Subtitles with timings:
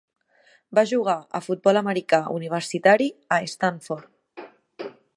[0.79, 4.93] Va jugar a futbol americà universitari a Stanford.